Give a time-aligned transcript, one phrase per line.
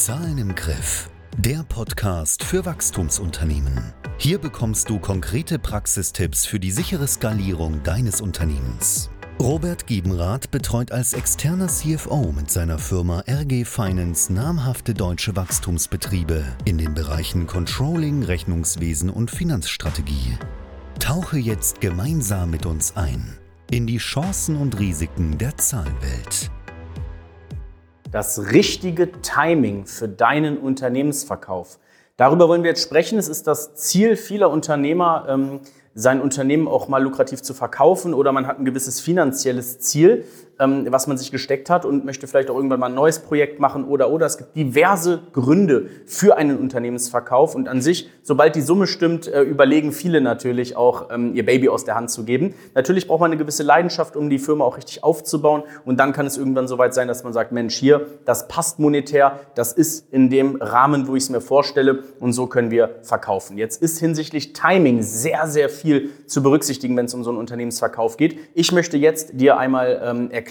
[0.00, 1.10] Zahlen im Griff.
[1.36, 3.92] Der Podcast für Wachstumsunternehmen.
[4.16, 9.10] Hier bekommst du konkrete Praxistipps für die sichere Skalierung deines Unternehmens.
[9.38, 16.78] Robert Giebenrath betreut als externer CFO mit seiner Firma RG Finance namhafte deutsche Wachstumsbetriebe in
[16.78, 20.38] den Bereichen Controlling, Rechnungswesen und Finanzstrategie.
[20.98, 23.36] Tauche jetzt gemeinsam mit uns ein
[23.70, 26.50] in die Chancen und Risiken der Zahlenwelt.
[28.10, 31.78] Das richtige Timing für deinen Unternehmensverkauf.
[32.16, 33.18] Darüber wollen wir jetzt sprechen.
[33.18, 35.60] Es ist das Ziel vieler Unternehmer, ähm,
[35.94, 40.24] sein Unternehmen auch mal lukrativ zu verkaufen oder man hat ein gewisses finanzielles Ziel,
[40.60, 43.84] was man sich gesteckt hat und möchte vielleicht auch irgendwann mal ein neues Projekt machen
[43.84, 44.26] oder oder.
[44.26, 49.42] Es gibt diverse Gründe für einen Unternehmensverkauf und an sich, sobald die Summe stimmt, äh,
[49.42, 52.54] überlegen viele natürlich auch, ähm, ihr Baby aus der Hand zu geben.
[52.74, 56.26] Natürlich braucht man eine gewisse Leidenschaft, um die Firma auch richtig aufzubauen und dann kann
[56.26, 60.12] es irgendwann so weit sein, dass man sagt, Mensch, hier, das passt monetär, das ist
[60.12, 63.58] in dem Rahmen, wo ich es mir vorstelle und so können wir verkaufen.
[63.58, 67.38] Jetzt ist hinsichtlich Timing sehr, sehr viel viel zu berücksichtigen, wenn es um so einen
[67.38, 68.38] Unternehmensverkauf geht.
[68.54, 70.49] Ich möchte jetzt dir einmal ähm, erklären,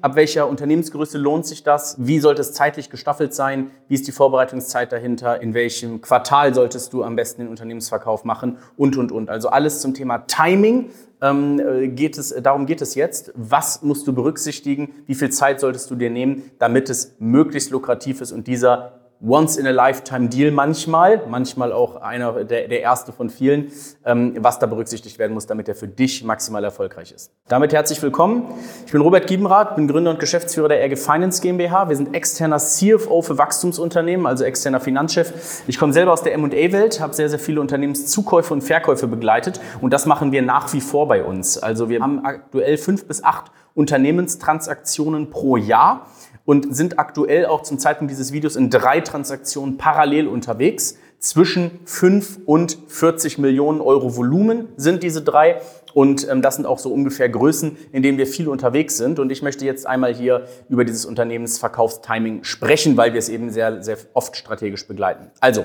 [0.00, 4.12] ab welcher Unternehmensgröße lohnt sich das, wie sollte es zeitlich gestaffelt sein, wie ist die
[4.12, 9.30] Vorbereitungszeit dahinter, in welchem Quartal solltest du am besten den Unternehmensverkauf machen und, und, und.
[9.30, 10.90] Also alles zum Thema Timing
[11.20, 13.32] ähm, äh, geht es, darum geht es jetzt.
[13.34, 14.90] Was musst du berücksichtigen?
[15.06, 20.50] Wie viel Zeit solltest du dir nehmen, damit es möglichst lukrativ ist und dieser Once-in-a-Lifetime-Deal
[20.50, 23.72] manchmal, manchmal auch einer der, der erste von vielen,
[24.04, 27.32] ähm, was da berücksichtigt werden muss, damit er für dich maximal erfolgreich ist.
[27.48, 28.44] Damit herzlich willkommen.
[28.84, 31.88] Ich bin Robert Giebenrath, bin Gründer und Geschäftsführer der RG Finance GmbH.
[31.88, 35.62] Wir sind externer CFO für Wachstumsunternehmen, also externer Finanzchef.
[35.66, 39.92] Ich komme selber aus der M&A-Welt, habe sehr, sehr viele Unternehmenszukäufe und Verkäufe begleitet und
[39.92, 41.56] das machen wir nach wie vor bei uns.
[41.56, 46.06] Also wir haben aktuell fünf bis acht Unternehmenstransaktionen pro Jahr
[46.44, 50.96] und sind aktuell auch zum Zeitpunkt dieses Videos in drei Transaktionen parallel unterwegs.
[51.18, 55.62] Zwischen 5 und 40 Millionen Euro Volumen sind diese drei.
[55.94, 59.18] Und ähm, das sind auch so ungefähr Größen, in denen wir viel unterwegs sind.
[59.18, 63.82] Und ich möchte jetzt einmal hier über dieses Unternehmensverkaufstiming sprechen, weil wir es eben sehr,
[63.82, 65.30] sehr oft strategisch begleiten.
[65.40, 65.64] Also,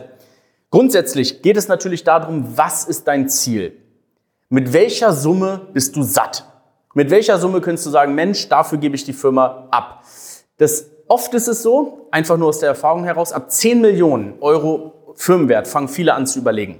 [0.72, 3.76] grundsätzlich geht es natürlich darum, was ist dein Ziel?
[4.48, 6.46] Mit welcher Summe bist du satt?
[6.94, 10.04] Mit welcher Summe könntest du sagen, Mensch, dafür gebe ich die Firma ab?
[10.60, 14.94] Das, oft ist es so, einfach nur aus der Erfahrung heraus, ab 10 Millionen Euro
[15.16, 16.80] Firmenwert fangen viele an zu überlegen.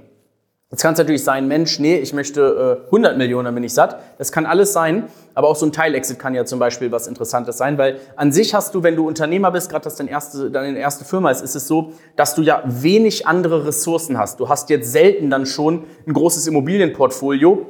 [0.70, 3.74] Jetzt kann es natürlich sein, Mensch, nee, ich möchte äh, 100 Millionen, dann bin ich
[3.74, 4.00] satt.
[4.18, 7.56] Das kann alles sein, aber auch so ein Teilexit kann ja zum Beispiel was Interessantes
[7.56, 10.78] sein, weil an sich hast du, wenn du Unternehmer bist, gerade dass dein erste, deine
[10.78, 14.38] erste Firma ist, ist es so, dass du ja wenig andere Ressourcen hast.
[14.38, 17.66] Du hast jetzt selten dann schon ein großes Immobilienportfolio,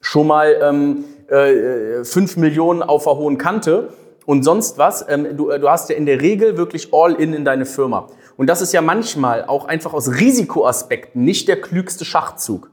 [0.00, 3.88] schon mal ähm, äh, 5 Millionen auf der hohen Kante
[4.26, 5.04] und sonst was.
[5.08, 8.08] Ähm, du, äh, du hast ja in der Regel wirklich All-in in deine Firma.
[8.36, 12.70] Und das ist ja manchmal auch einfach aus Risikoaspekten nicht der klügste Schachzug.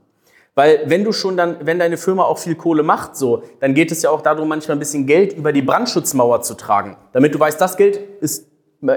[0.53, 3.91] Weil wenn du schon dann, wenn deine Firma auch viel Kohle macht, so, dann geht
[3.91, 6.97] es ja auch darum, manchmal ein bisschen Geld über die Brandschutzmauer zu tragen.
[7.13, 8.47] Damit du weißt, das Geld ist,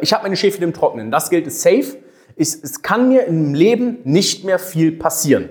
[0.00, 1.98] ich habe meine Schäfchen im Trocknen, das Geld ist safe.
[2.36, 5.50] Ich, es kann mir im Leben nicht mehr viel passieren.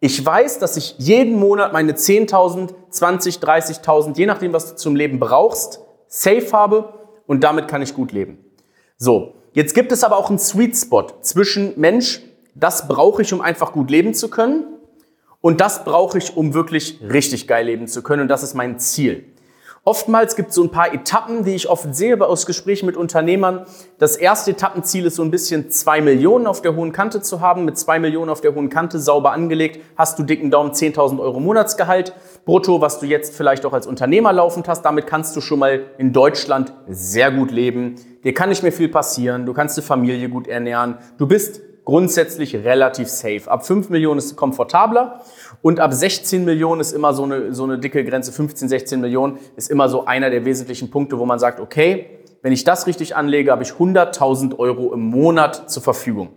[0.00, 4.96] Ich weiß, dass ich jeden Monat meine 10.000, 20, 30.000, je nachdem, was du zum
[4.96, 6.92] Leben brauchst, safe habe
[7.26, 8.38] und damit kann ich gut leben.
[8.96, 12.22] So, jetzt gibt es aber auch einen Sweet Spot zwischen Mensch,
[12.54, 14.64] das brauche ich, um einfach gut leben zu können
[15.40, 18.78] und das brauche ich, um wirklich richtig geil leben zu können und das ist mein
[18.78, 19.24] Ziel.
[19.88, 23.66] Oftmals gibt es so ein paar Etappen, die ich oft sehe aus Gesprächen mit Unternehmern.
[23.98, 27.64] Das erste Etappenziel ist so ein bisschen zwei Millionen auf der hohen Kante zu haben.
[27.64, 31.38] Mit zwei Millionen auf der hohen Kante sauber angelegt hast du dicken Daumen 10.000 Euro
[31.38, 32.14] Monatsgehalt
[32.44, 34.82] brutto, was du jetzt vielleicht auch als Unternehmer laufend hast.
[34.82, 37.94] Damit kannst du schon mal in Deutschland sehr gut leben.
[38.24, 39.46] Dir kann nicht mehr viel passieren.
[39.46, 40.98] Du kannst die Familie gut ernähren.
[41.16, 43.42] Du bist grundsätzlich relativ safe.
[43.46, 45.22] Ab 5 Millionen ist es komfortabler
[45.62, 49.38] und ab 16 Millionen ist immer so eine, so eine dicke Grenze, 15, 16 Millionen
[49.56, 52.10] ist immer so einer der wesentlichen Punkte, wo man sagt, okay,
[52.42, 56.30] wenn ich das richtig anlege, habe ich 100.000 Euro im Monat zur Verfügung.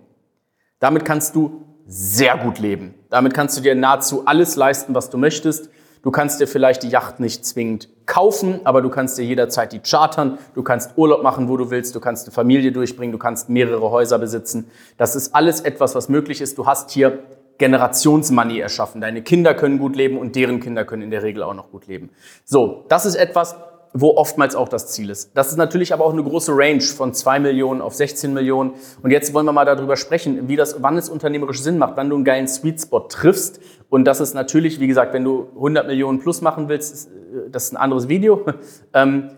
[0.80, 2.94] Damit kannst du sehr gut leben.
[3.10, 5.72] Damit kannst du dir nahezu alles leisten, was du möchtest.
[6.02, 9.80] Du kannst dir vielleicht die Yacht nicht zwingend kaufen, aber du kannst dir jederzeit die
[9.80, 10.38] chartern.
[10.56, 11.94] Du kannst Urlaub machen, wo du willst.
[11.96, 13.12] Du kannst eine Familie durchbringen.
[13.12, 14.72] Du kannst mehrere Häuser besitzen.
[14.98, 16.58] Das ist alles etwas, was möglich ist.
[16.58, 17.20] Du hast hier
[17.58, 19.02] Generationsmoney erschaffen.
[19.02, 21.88] Deine Kinder können gut leben und deren Kinder können in der Regel auch noch gut
[21.88, 22.10] leben.
[22.46, 23.58] So, das ist etwas,
[23.94, 25.32] wo oftmals auch das Ziel ist.
[25.36, 28.74] Das ist natürlich aber auch eine große Range von 2 Millionen auf 16 Millionen.
[29.02, 32.10] Und jetzt wollen wir mal darüber sprechen, wie das, wann es unternehmerisch Sinn macht, wann
[32.10, 33.60] du einen geilen Sweet Spot triffst.
[33.90, 37.10] Und das ist natürlich, wie gesagt, wenn du 100 Millionen plus machen willst,
[37.52, 38.46] das ist ein anderes Video.
[38.92, 39.30] Ähm,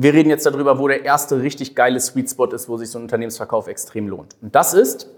[0.00, 2.98] wir reden jetzt darüber, wo der erste richtig geile Sweet Spot ist, wo sich so
[3.00, 4.36] ein Unternehmensverkauf extrem lohnt.
[4.40, 5.10] Und das ist,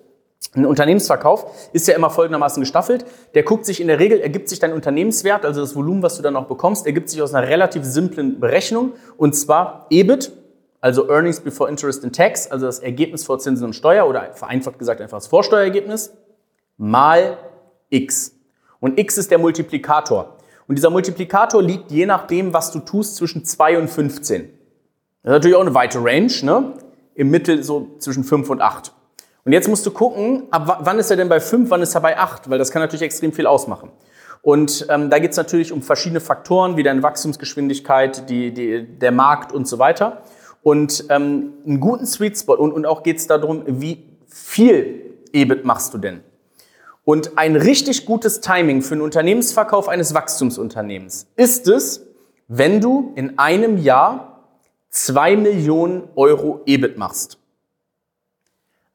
[0.53, 3.05] ein Unternehmensverkauf ist ja immer folgendermaßen gestaffelt.
[3.35, 6.23] Der guckt sich in der Regel, ergibt sich dein Unternehmenswert, also das Volumen, was du
[6.23, 8.95] dann noch bekommst, ergibt sich aus einer relativ simplen Berechnung.
[9.17, 10.33] Und zwar EBIT,
[10.81, 14.79] also Earnings Before Interest and Tax, also das Ergebnis vor Zinsen und Steuer oder vereinfacht
[14.79, 16.15] gesagt einfach das Vorsteuerergebnis,
[16.77, 17.39] mal
[17.91, 18.35] X.
[18.81, 20.37] Und X ist der Multiplikator.
[20.67, 24.43] Und dieser Multiplikator liegt je nachdem, was du tust, zwischen 2 und 15.
[25.23, 26.75] Das ist natürlich auch eine weite Range, ne?
[27.15, 28.95] Im Mittel so zwischen 5 und 8.
[29.45, 32.01] Und jetzt musst du gucken, ab wann ist er denn bei 5, wann ist er
[32.01, 33.91] bei 8, weil das kann natürlich extrem viel ausmachen.
[34.43, 39.13] Und ähm, da geht es natürlich um verschiedene Faktoren, wie deine Wachstumsgeschwindigkeit, die, die, der
[39.13, 40.23] Markt und so weiter.
[40.63, 45.65] Und ähm, einen guten Sweet Spot und, und auch geht es darum, wie viel EBIT
[45.65, 46.21] machst du denn?
[47.05, 52.07] Und ein richtig gutes Timing für einen Unternehmensverkauf eines Wachstumsunternehmens ist es,
[52.47, 54.45] wenn du in einem Jahr
[54.91, 57.40] 2 Millionen Euro EBIT machst.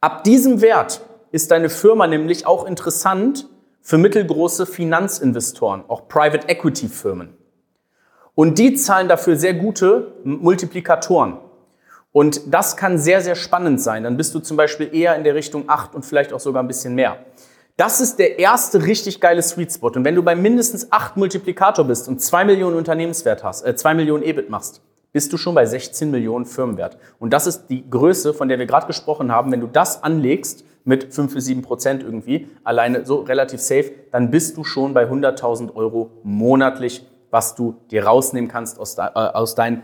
[0.06, 3.50] Ab diesem Wert ist deine Firma nämlich auch interessant
[3.82, 7.36] für mittelgroße Finanzinvestoren, auch Private Equity Firmen.
[8.36, 11.40] Und die zahlen dafür sehr gute Multiplikatoren.
[12.12, 14.04] Und das kann sehr, sehr spannend sein.
[14.04, 16.68] Dann bist du zum Beispiel eher in der Richtung 8 und vielleicht auch sogar ein
[16.68, 17.26] bisschen mehr.
[17.76, 19.88] Das ist der erste richtig geile Sweet Spot.
[19.88, 23.96] Und wenn du bei mindestens 8 Multiplikator bist und 2 Millionen Unternehmenswert hast, äh, 2
[23.96, 24.84] Millionen EBIT machst,
[25.16, 26.98] bist du schon bei 16 Millionen Firmenwert.
[27.20, 29.50] Und das ist die Größe, von der wir gerade gesprochen haben.
[29.50, 34.30] Wenn du das anlegst mit 5 bis 7 Prozent irgendwie, alleine so relativ safe, dann
[34.30, 39.10] bist du schon bei 100.000 Euro monatlich, was du dir rausnehmen kannst aus, de, äh,
[39.14, 39.84] aus dein,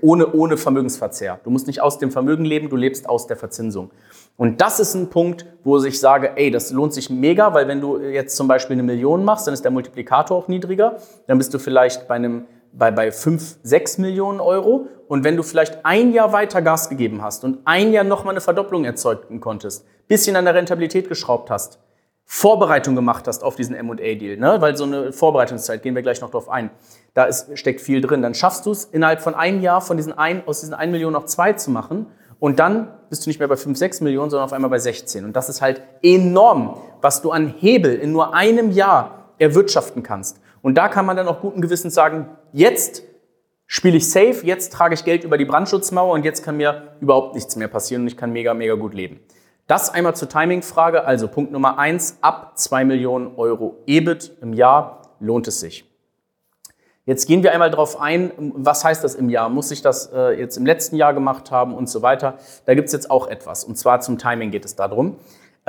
[0.00, 1.40] ohne, ohne Vermögensverzehr.
[1.44, 3.90] Du musst nicht aus dem Vermögen leben, du lebst aus der Verzinsung.
[4.38, 7.82] Und das ist ein Punkt, wo ich sage, ey, das lohnt sich mega, weil wenn
[7.82, 10.96] du jetzt zum Beispiel eine Million machst, dann ist der Multiplikator auch niedriger.
[11.26, 14.88] Dann bist du vielleicht bei einem bei, bei 5, 6 Millionen Euro.
[15.08, 18.40] Und wenn du vielleicht ein Jahr weiter Gas gegeben hast und ein Jahr nochmal eine
[18.40, 21.78] Verdopplung erzeugen konntest, bisschen an der Rentabilität geschraubt hast,
[22.24, 24.60] Vorbereitung gemacht hast auf diesen M&A-Deal, ne?
[24.60, 26.70] weil so eine Vorbereitungszeit, gehen wir gleich noch drauf ein,
[27.12, 28.22] da ist, steckt viel drin.
[28.22, 31.12] Dann schaffst du es innerhalb von einem Jahr von diesen ein, aus diesen 1 Million
[31.12, 32.06] noch zwei zu machen
[32.40, 35.24] und dann bist du nicht mehr bei 5, 6 Millionen, sondern auf einmal bei 16.
[35.24, 40.40] Und das ist halt enorm, was du an Hebel in nur einem Jahr erwirtschaften kannst.
[40.62, 43.02] Und da kann man dann auch guten Gewissens sagen, jetzt
[43.66, 47.34] spiele ich safe, jetzt trage ich Geld über die Brandschutzmauer und jetzt kann mir überhaupt
[47.34, 49.20] nichts mehr passieren und ich kann mega, mega gut leben.
[49.66, 51.04] Das einmal zur Timing-Frage.
[51.04, 55.84] Also Punkt Nummer eins, ab zwei Millionen Euro EBIT im Jahr lohnt es sich.
[57.06, 59.48] Jetzt gehen wir einmal darauf ein, was heißt das im Jahr?
[59.48, 62.38] Muss ich das äh, jetzt im letzten Jahr gemacht haben und so weiter?
[62.66, 63.64] Da gibt es jetzt auch etwas.
[63.64, 65.16] Und zwar zum Timing geht es darum.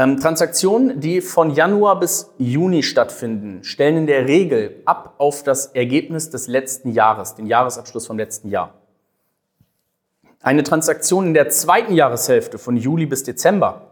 [0.01, 5.67] Ähm, Transaktionen, die von Januar bis Juni stattfinden, stellen in der Regel ab auf das
[5.67, 8.73] Ergebnis des letzten Jahres, den Jahresabschluss vom letzten Jahr.
[10.41, 13.91] Eine Transaktion in der zweiten Jahreshälfte von Juli bis Dezember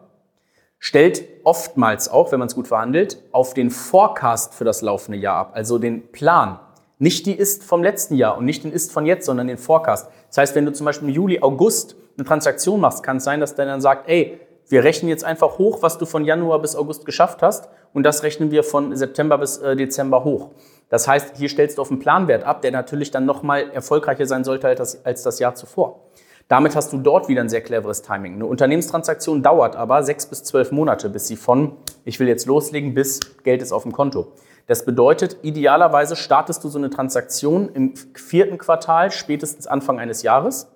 [0.80, 5.36] stellt oftmals auch, wenn man es gut verhandelt, auf den Forecast für das laufende Jahr
[5.36, 6.60] ab, also den Plan.
[6.98, 10.10] Nicht die ist vom letzten Jahr und nicht den ist von jetzt, sondern den Forecast.
[10.30, 13.40] Das heißt, wenn du zum Beispiel im Juli, August eine Transaktion machst, kann es sein,
[13.40, 14.40] dass der dann sagt, ey,
[14.70, 18.24] wir rechnen jetzt einfach hoch, was du von Januar bis August geschafft hast und das
[18.24, 20.52] rechnen wir von September bis äh, Dezember hoch.
[20.90, 24.44] Das heißt, hier stellst du auf einen Planwert ab, der natürlich dann nochmal erfolgreicher sein
[24.44, 26.02] sollte als das, als das Jahr zuvor.
[26.48, 28.36] Damit hast du dort wieder ein sehr cleveres Timing.
[28.36, 31.74] Eine Unternehmenstransaktion dauert aber sechs bis zwölf Monate, bis sie von
[32.06, 34.34] ich will jetzt loslegen bis Geld ist auf dem Konto.
[34.66, 40.68] Das bedeutet, idealerweise startest du so eine Transaktion im vierten Quartal, spätestens Anfang eines Jahres.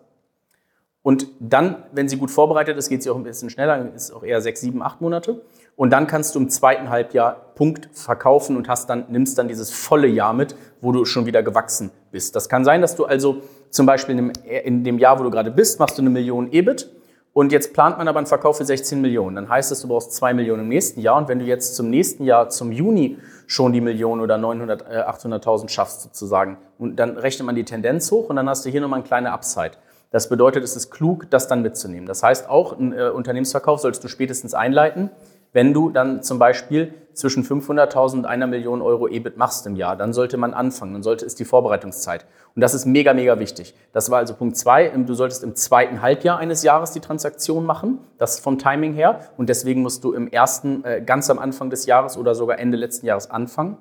[1.04, 4.24] Und dann, wenn sie gut vorbereitet ist, geht sie auch ein bisschen schneller, ist auch
[4.24, 5.42] eher sechs, sieben, acht Monate.
[5.76, 9.70] Und dann kannst du im zweiten Halbjahr Punkt verkaufen und hast dann, nimmst dann dieses
[9.70, 12.38] volle Jahr mit, wo du schon wieder gewachsen bist.
[12.38, 15.80] Das kann sein, dass du also zum Beispiel in dem, Jahr, wo du gerade bist,
[15.80, 16.90] machst du eine Million EBIT
[17.34, 19.36] und jetzt plant man aber einen Verkauf für 16 Millionen.
[19.36, 21.18] Dann heißt es, du brauchst zwei Millionen im nächsten Jahr.
[21.18, 23.18] Und wenn du jetzt zum nächsten Jahr, zum Juni,
[23.48, 28.12] schon die Million oder 900, äh, 800.000 schaffst sozusagen, und dann rechnet man die Tendenz
[28.12, 29.72] hoch und dann hast du hier nochmal eine kleine Upside.
[30.14, 32.06] Das bedeutet, es ist klug, das dann mitzunehmen.
[32.06, 35.10] Das heißt, auch ein äh, Unternehmensverkauf solltest du spätestens einleiten,
[35.54, 39.96] wenn du dann zum Beispiel zwischen 500.000 und einer Million Euro EBIT machst im Jahr,
[39.96, 42.28] dann sollte man anfangen, dann sollte es die Vorbereitungszeit.
[42.56, 43.74] Und das ist mega, mega wichtig.
[43.92, 44.90] Das war also Punkt zwei.
[44.90, 49.20] Du solltest im zweiten Halbjahr eines Jahres die Transaktion machen, das vom Timing her.
[49.38, 52.78] Und deswegen musst du im ersten, äh, ganz am Anfang des Jahres oder sogar Ende
[52.78, 53.78] letzten Jahres anfangen.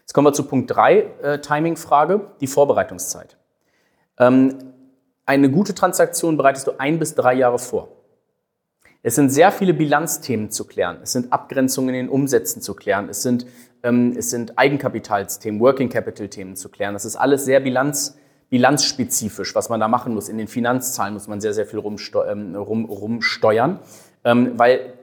[0.00, 3.36] Jetzt kommen wir zu Punkt drei, äh, Timing-Frage, die Vorbereitungszeit.
[4.18, 4.56] Ähm,
[5.28, 7.88] eine gute Transaktion bereitest du ein bis drei Jahre vor.
[9.02, 11.00] Es sind sehr viele Bilanzthemen zu klären.
[11.02, 13.10] Es sind Abgrenzungen in den Umsätzen zu klären.
[13.10, 13.46] Es sind,
[13.82, 16.94] ähm, es sind Eigenkapitalsthemen, Working Capital Themen zu klären.
[16.94, 18.16] Das ist alles sehr Bilanz,
[18.48, 20.30] bilanzspezifisch, was man da machen muss.
[20.30, 23.80] In den Finanzzahlen muss man sehr, sehr viel rumsteu ähm, rum, rumsteuern,
[24.24, 24.94] ähm, weil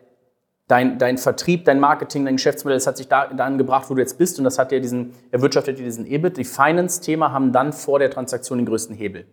[0.67, 4.01] dein, dein Vertrieb, dein Marketing, dein Geschäftsmodell, das hat sich da, dahin gebracht, wo du
[4.01, 6.37] jetzt bist und das hat dir diesen, erwirtschaftet dir diesen EBIT.
[6.37, 9.27] Die Finance-Thema haben dann vor der Transaktion den größten Hebel.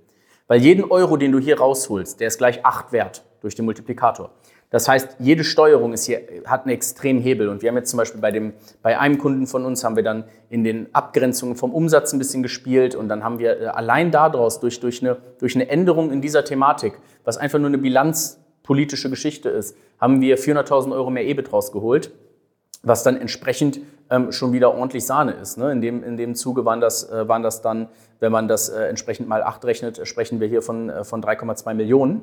[0.53, 4.33] Weil jeden Euro, den du hier rausholst, der ist gleich 8 wert durch den Multiplikator.
[4.69, 7.49] Das heißt, jede Steuerung ist hier, hat einen extremen Hebel.
[7.49, 10.03] Und wir haben jetzt zum Beispiel bei, dem, bei einem Kunden von uns haben wir
[10.03, 14.11] dann in den Abgrenzungen vom Umsatz ein bisschen gespielt und dann haben wir äh, allein
[14.11, 19.09] daraus durch, durch, eine, durch eine Änderung in dieser Thematik, was einfach nur eine bilanzpolitische
[19.09, 22.13] Geschichte ist, haben wir 400.000 Euro mehr EBIT rausgeholt,
[22.83, 23.81] was dann entsprechend
[24.13, 25.57] ähm, schon wieder ordentlich Sahne ist.
[25.57, 25.73] Ne?
[25.73, 27.89] In, dem, in dem Zuge waren das, äh, waren das dann,
[28.21, 31.75] wenn man das äh, entsprechend mal 8 rechnet, sprechen wir hier von, äh, von 3,2
[31.75, 32.23] Millionen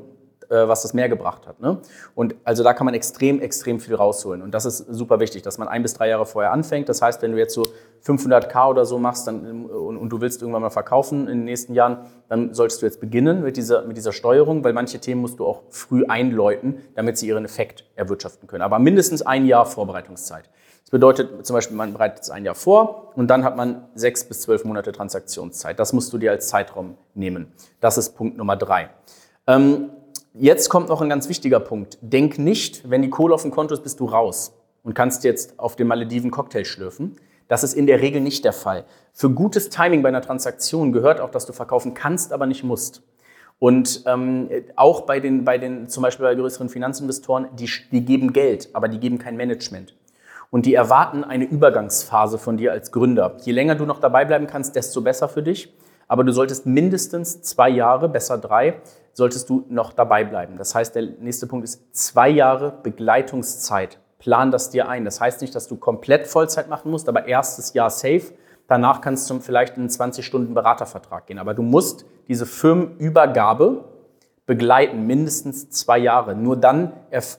[0.50, 1.60] äh, was das mehr gebracht hat.
[1.60, 1.78] Ne?
[2.16, 4.42] Und also da kann man extrem, extrem viel rausholen.
[4.42, 6.90] Und das ist super wichtig, dass man ein bis drei Jahre vorher anfängt.
[6.90, 7.68] Das heißt, wenn du jetzt so
[8.04, 11.76] 500k oder so machst dann, und, und, du willst irgendwann mal verkaufen in den nächsten
[11.76, 15.40] Jahren, dann solltest du jetzt beginnen mit dieser, mit dieser Steuerung, weil manche Themen musst
[15.40, 18.64] du auch früh einläuten, damit sie ihren Effekt erwirtschaften können.
[18.64, 20.50] Aber mindestens ein Jahr Vorbereitungszeit.
[20.90, 24.24] Das bedeutet zum Beispiel, man bereitet es ein Jahr vor und dann hat man sechs
[24.24, 25.78] bis zwölf Monate Transaktionszeit.
[25.78, 27.52] Das musst du dir als Zeitraum nehmen.
[27.80, 28.90] Das ist Punkt Nummer drei.
[29.46, 29.92] Ähm,
[30.34, 31.98] Jetzt kommt noch ein ganz wichtiger Punkt.
[32.02, 34.54] Denk nicht, wenn die Kohle auf dem Konto ist, bist du raus
[34.84, 37.18] und kannst jetzt auf den Malediven Cocktail schlürfen.
[37.48, 38.86] Das ist in der Regel nicht der Fall.
[39.12, 43.02] Für gutes Timing bei einer Transaktion gehört auch, dass du verkaufen kannst, aber nicht musst.
[43.58, 48.32] Und ähm, auch bei den, bei den, zum Beispiel bei größeren Finanzinvestoren, die, die geben
[48.32, 49.96] Geld, aber die geben kein Management.
[50.52, 53.38] Und die erwarten eine Übergangsphase von dir als Gründer.
[53.42, 55.74] Je länger du noch dabei bleiben kannst, desto besser für dich.
[56.08, 58.82] Aber du solltest mindestens zwei Jahre, besser drei,
[59.14, 60.58] solltest du noch dabei bleiben.
[60.58, 64.00] Das heißt, der nächste Punkt ist zwei Jahre Begleitungszeit.
[64.18, 65.06] Plan das dir ein.
[65.06, 68.34] Das heißt nicht, dass du komplett Vollzeit machen musst, aber erstes Jahr safe.
[68.68, 71.38] Danach kannst du vielleicht in einen 20-Stunden-Beratervertrag gehen.
[71.38, 73.86] Aber du musst diese Firmenübergabe
[74.50, 76.34] begleiten, mindestens zwei Jahre.
[76.34, 76.94] Nur dann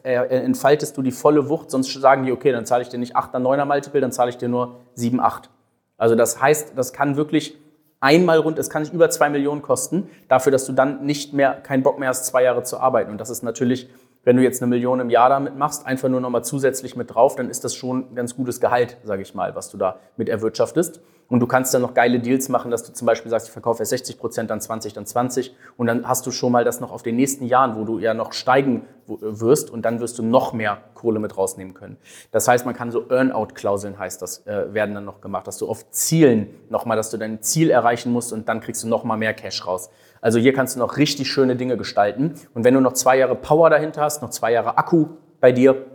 [0.04, 3.38] entfaltest du die volle Wucht, sonst sagen die, okay, dann zahle ich dir nicht 8er,
[3.38, 5.50] 9er Multiple, dann zahle ich dir nur 7, 8.
[5.96, 7.58] Also das heißt, das kann wirklich
[7.98, 11.54] einmal rund, es kann nicht über zwei Millionen kosten, dafür, dass du dann nicht mehr,
[11.54, 13.10] keinen Bock mehr hast, zwei Jahre zu arbeiten.
[13.10, 13.90] Und das ist natürlich,
[14.24, 17.36] wenn du jetzt eine Million im Jahr damit machst, einfach nur nochmal zusätzlich mit drauf,
[17.36, 20.28] dann ist das schon ein ganz gutes Gehalt, sage ich mal, was du da mit
[20.28, 21.00] erwirtschaftest.
[21.30, 23.80] Und du kannst dann noch geile Deals machen, dass du zum Beispiel sagst, ich verkaufe
[23.80, 25.54] erst 60 Prozent, dann 20, dann 20.
[25.76, 28.14] Und dann hast du schon mal das noch auf den nächsten Jahren, wo du ja
[28.14, 31.98] noch steigen wirst und dann wirst du noch mehr Kohle mit rausnehmen können.
[32.32, 35.68] Das heißt, man kann so Earn-out-Klauseln heißt das, äh, werden dann noch gemacht, dass du
[35.68, 39.32] auf Zielen nochmal, dass du dein Ziel erreichen musst und dann kriegst du nochmal mehr
[39.32, 39.90] Cash raus.
[40.20, 42.34] Also hier kannst du noch richtig schöne Dinge gestalten.
[42.54, 45.06] Und wenn du noch zwei Jahre Power dahinter hast, noch zwei Jahre Akku
[45.40, 45.86] bei dir,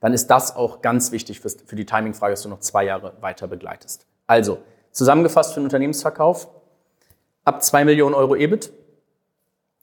[0.00, 3.46] dann ist das auch ganz wichtig für die Timing-Frage, dass du noch zwei Jahre weiter
[3.46, 4.06] begleitest.
[4.26, 4.58] Also,
[4.90, 6.48] zusammengefasst für den Unternehmensverkauf,
[7.44, 8.72] ab 2 Millionen Euro EBIT,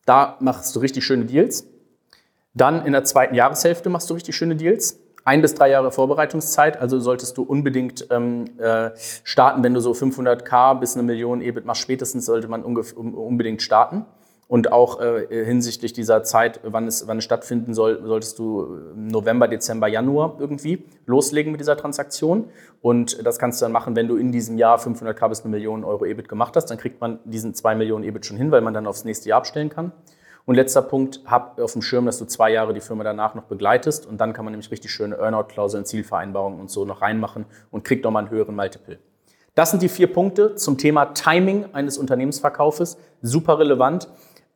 [0.06, 1.68] da machst du richtig schöne Deals.
[2.54, 5.00] Dann in der zweiten Jahreshälfte machst du richtig schöne Deals.
[5.30, 8.90] Ein bis drei Jahre Vorbereitungszeit, also solltest du unbedingt ähm, äh,
[9.24, 14.08] starten, wenn du so 500k bis eine Million EBIT machst, spätestens sollte man unbedingt starten.
[14.48, 19.48] Und auch äh, hinsichtlich dieser Zeit, wann es, wann es stattfinden soll, solltest du November,
[19.48, 22.46] Dezember, Januar irgendwie loslegen mit dieser Transaktion.
[22.82, 25.84] Und das kannst du dann machen, wenn du in diesem Jahr 500k bis eine Million
[25.84, 26.72] Euro EBIT gemacht hast.
[26.72, 29.38] Dann kriegt man diesen 2 Millionen EBIT schon hin, weil man dann aufs nächste Jahr
[29.38, 29.92] abstellen kann.
[30.50, 33.44] Und letzter Punkt, hab auf dem Schirm, dass du zwei Jahre die Firma danach noch
[33.44, 34.08] begleitest.
[34.08, 38.04] Und dann kann man nämlich richtig schöne Earnout-Klauseln, Zielvereinbarungen und so noch reinmachen und kriegt
[38.04, 38.98] nochmal einen höheren Multiple.
[39.54, 42.98] Das sind die vier Punkte zum Thema Timing eines Unternehmensverkaufes.
[43.22, 44.08] Super relevant.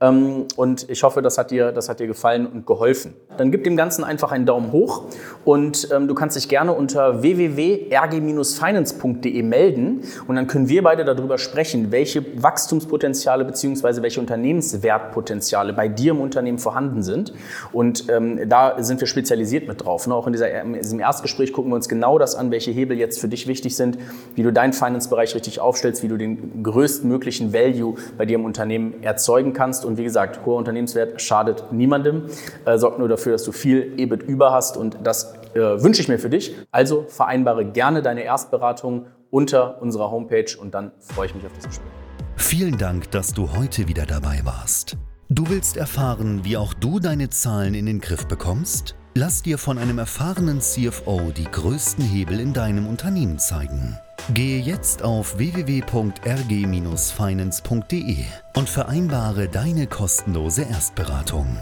[0.04, 3.14] Ähm, und ich hoffe, das hat, dir, das hat dir gefallen und geholfen.
[3.38, 5.06] Dann gib dem Ganzen einfach einen Daumen hoch
[5.46, 11.38] und ähm, du kannst dich gerne unter www.rg-finance.de melden und dann können wir beide darüber
[11.38, 14.02] sprechen, welche Wachstumspotenziale bzw.
[14.02, 17.32] welche Unternehmenswertpotenziale bei dir im Unternehmen vorhanden sind.
[17.72, 20.06] Und ähm, da sind wir spezialisiert mit drauf.
[20.08, 20.16] Ne?
[20.16, 23.22] Auch in, dieser, in diesem Erstgespräch gucken wir uns genau das an, welche Hebel jetzt
[23.22, 23.98] für dich wichtig sind,
[24.36, 29.02] wie du deinen Finance-Bereich richtig aufstellst, wie du den größtmöglichen Value bei dir im Unternehmen
[29.02, 32.24] erzeugen kannst und wie gesagt, hoher Unternehmenswert schadet niemandem,
[32.66, 36.08] äh, sorgt nur dafür, dass du viel EBIT über hast und das äh, wünsche ich
[36.08, 36.56] mir für dich.
[36.72, 41.66] Also vereinbare gerne deine Erstberatung unter unserer Homepage und dann freue ich mich auf das
[41.66, 41.92] Gespräch.
[42.38, 44.98] Vielen Dank, dass du heute wieder dabei warst.
[45.30, 48.96] Du willst erfahren, wie auch du deine Zahlen in den Griff bekommst?
[49.16, 54.00] Lass dir von einem erfahrenen CFO die größten Hebel in deinem Unternehmen zeigen.
[54.34, 58.18] Gehe jetzt auf www.rg-finance.de
[58.56, 61.58] und vereinbare deine kostenlose Erstberatung.